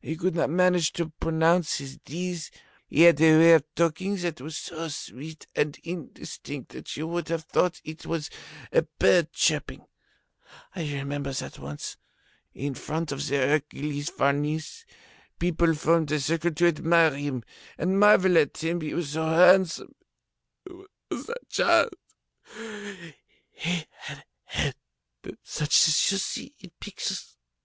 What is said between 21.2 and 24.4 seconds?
that child! He had a